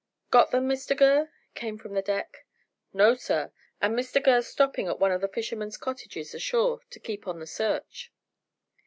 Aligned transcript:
"Got 0.31 0.49
them, 0.49 0.67
Mr 0.67 0.97
Gurr?" 0.97 1.29
came 1.53 1.77
from 1.77 1.93
the 1.93 2.01
deck. 2.01 2.47
"No 2.91 3.13
sir, 3.13 3.51
and 3.79 3.95
Mr 3.95 4.19
Gurr's 4.23 4.47
stopping 4.47 4.87
at 4.87 4.97
one 4.99 5.11
of 5.11 5.21
the 5.21 5.27
fishermen's 5.27 5.77
cottages 5.77 6.33
ashore 6.33 6.81
to 6.89 6.99
keep 6.99 7.27
on 7.27 7.37
the 7.37 7.45
search." 7.45 8.11